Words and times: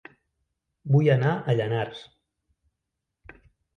Vull 0.95 1.11
anar 1.17 1.33
a 1.37 1.55
Llanars 1.59 2.03